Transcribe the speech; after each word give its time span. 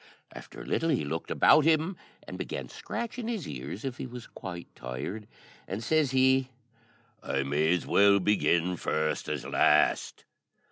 After 0.33 0.59
a 0.61 0.65
little 0.65 0.89
he 0.89 1.05
looked 1.05 1.29
about 1.29 1.63
him, 1.63 1.95
and 2.27 2.35
began 2.35 2.69
scratching 2.69 3.27
his 3.27 3.47
ears 3.47 3.81
as 3.81 3.85
if 3.89 3.97
he 3.99 4.07
was 4.07 4.25
quite 4.25 4.65
tired, 4.73 5.27
and 5.67 5.83
says 5.83 6.09
he, 6.09 6.49
"I 7.21 7.43
may 7.43 7.71
as 7.75 7.85
well 7.85 8.19
begin 8.19 8.77
first 8.77 9.29
as 9.29 9.45
last." 9.45 10.23